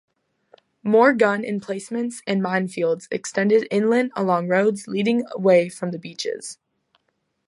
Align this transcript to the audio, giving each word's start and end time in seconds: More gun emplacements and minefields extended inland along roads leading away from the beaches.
More 0.81 1.13
gun 1.13 1.43
emplacements 1.45 2.23
and 2.25 2.41
minefields 2.41 3.07
extended 3.11 3.67
inland 3.69 4.11
along 4.15 4.47
roads 4.47 4.87
leading 4.87 5.27
away 5.31 5.69
from 5.69 5.91
the 5.91 5.99
beaches. 5.99 6.57